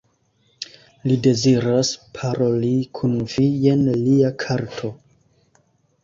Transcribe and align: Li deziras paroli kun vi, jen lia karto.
Li 1.09 1.17
deziras 1.25 1.91
paroli 2.17 2.71
kun 2.99 3.13
vi, 3.33 3.45
jen 3.67 3.83
lia 4.07 4.31
karto. 4.45 4.91